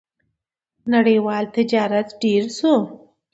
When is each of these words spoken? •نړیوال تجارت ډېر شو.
•نړیوال 0.93 1.43
تجارت 1.55 2.07
ډېر 2.21 2.43
شو. 2.57 2.73